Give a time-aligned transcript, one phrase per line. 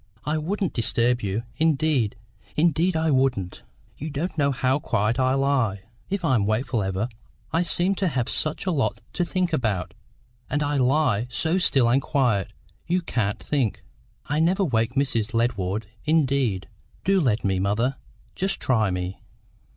[0.25, 2.15] I wouldn't disturb you; indeed,
[2.55, 3.61] indeed I wouldn't!
[3.97, 5.83] You don't know how quiet I lie.
[6.09, 7.07] If I'm wakeful ever
[7.53, 9.93] I seem to have such a lot to think about,
[10.49, 12.51] and I lie so still and quiet,
[12.87, 13.83] you can't think.
[14.25, 15.35] I never wake Mrs.
[15.35, 16.67] Led ward, indeed.
[17.03, 17.97] Do let me, mother;
[18.33, 19.21] just try me!"